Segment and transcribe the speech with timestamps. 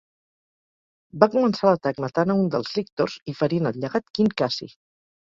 [1.23, 4.71] Va començar l'atac matant a un dels lictors i ferint al llegat Quint Cassi.